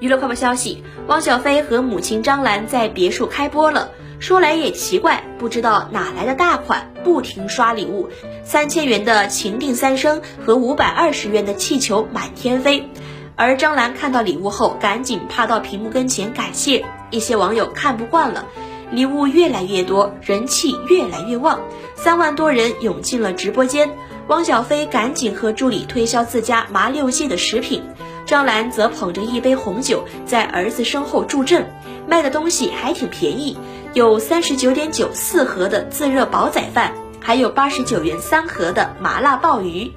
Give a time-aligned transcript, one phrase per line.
[0.00, 3.90] 娱乐快报消息：汪小菲和母亲张兰在别墅开播了。
[4.18, 8.08] 说来也奇怪，不知道哪来的大款，不停刷礼物，
[8.42, 12.88] 三千元的情定三生和五百二十元的气球满天飞。
[13.36, 16.86] 而张兰看到礼物后，赶紧趴到屏幕跟前感谢。
[17.10, 18.46] 一些网友看不惯了，
[18.92, 21.60] 礼物越来越多，人气越来越旺，
[21.94, 23.90] 三万多人涌进了直播间。
[24.26, 27.82] 汪小菲赶紧和助理推销自家麻六记的食品。
[28.26, 31.68] 张兰则捧着一杯红酒在儿子身后助阵，
[32.06, 33.58] 卖的东西还挺便宜，
[33.92, 39.92] 有三十九点九四盒的自热煲仔饭，还有八十九元三盒的麻辣鲍鱼。